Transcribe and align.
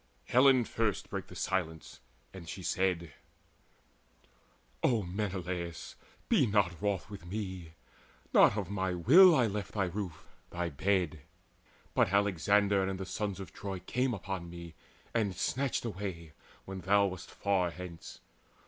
Helen 0.25 0.65
first 0.65 1.11
brake 1.11 1.27
the 1.27 1.35
silence, 1.35 1.99
and 2.33 2.49
she 2.49 2.63
said: 2.63 3.13
"O 4.81 5.03
Menelaus, 5.03 5.95
be 6.27 6.47
not 6.47 6.81
wroth 6.81 7.07
with 7.11 7.23
me! 7.27 7.73
Not 8.33 8.57
of 8.57 8.67
my 8.71 8.95
will 8.95 9.35
I 9.35 9.45
left 9.45 9.73
thy 9.73 9.83
roof, 9.83 10.27
thy 10.49 10.69
bed, 10.69 11.19
But 11.93 12.11
Alexander 12.11 12.81
and 12.83 12.99
the 12.99 13.05
sons 13.05 13.39
of 13.39 13.53
Troy 13.53 13.77
Came 13.77 14.15
upon 14.15 14.49
me, 14.49 14.73
and 15.13 15.35
snatched 15.35 15.85
away, 15.85 16.31
when 16.65 16.81
thou 16.81 17.05
Wast 17.05 17.29
far 17.29 17.69
thence. 17.69 18.21